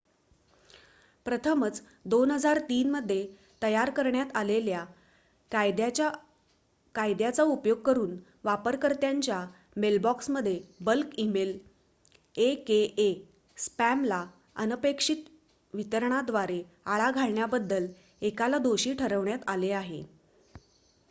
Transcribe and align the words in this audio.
प्रथमच 1.25 1.81
२००३ 2.09 2.85
मध्ये 2.85 3.17
तयार 3.61 3.89
करण्यात 3.89 4.31
आलेल्या 4.35 4.83
कायद्याचा 6.95 7.43
उपयोग 7.45 7.77
करून 7.81 8.15
वापरकर्त्याच्या 8.43 9.45
मेलबॉक्समध्ये 9.75 10.59
बल्क 10.81 11.13
इमेल 11.17 11.57
aka 12.35 13.11
स्पॅमला 13.57 14.25
अनपेक्षित 14.55 15.23
वितरणाद्वारे 15.73 16.61
आळा 16.87 17.11
घातल्याबद्दल 17.11 17.87
एकाला 18.21 18.57
दोषी 18.59 18.93
ठरवण्यात 18.93 19.49
आले 19.49 19.71
आहे 19.73 20.03